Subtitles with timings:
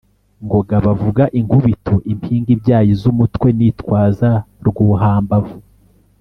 [0.45, 4.29] Ngoga bavuga inkubito impinga ibyaye iz’umutwe, nitwaza
[4.67, 5.57] Rwuhambavu.